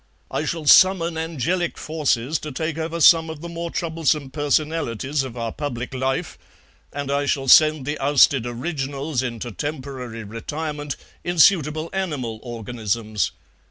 [0.31, 5.37] "I shall summon angelic forces to take over some of the more troublesome personalities of
[5.37, 6.39] our public life,
[6.91, 13.31] and I shall send the ousted originals into temporary retirement in suitable animal organisms.